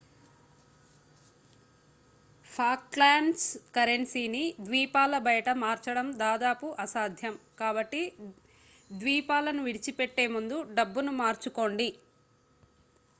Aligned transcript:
Falklands 2.51 3.45
కరెన్సీని 3.75 4.41
ద్వీపాల 4.61 5.13
బయట 5.27 5.47
మార్చడం 5.61 6.09
దాదాపు 6.17 6.69
అసాధ్యం 6.79 7.35
కాబట్టి 7.59 8.01
ద్వీపాలను 8.95 9.63
విడిచిపెట్టే 9.63 10.27
ముందే 10.33 10.59
డబ్బును 10.75 11.13
మార్చుకోండి 11.21 11.89